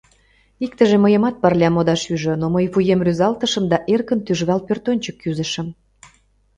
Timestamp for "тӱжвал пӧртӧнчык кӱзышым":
4.25-5.67